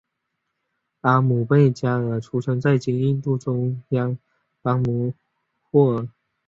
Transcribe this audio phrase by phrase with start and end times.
[1.01, 4.17] 阿姆倍伽尔出生在今印度中央
[4.63, 5.13] 邦姆
[5.69, 6.09] 霍沃。